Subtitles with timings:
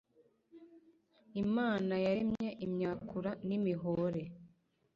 [1.43, 4.23] Imana yaremye imyakura nimihore